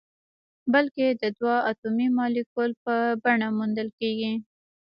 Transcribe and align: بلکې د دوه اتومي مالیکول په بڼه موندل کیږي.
بلکې 0.73 1.05
د 1.21 1.23
دوه 1.37 1.55
اتومي 1.71 2.07
مالیکول 2.19 2.71
په 2.83 2.93
بڼه 3.23 3.47
موندل 3.57 3.89
کیږي. 3.99 4.33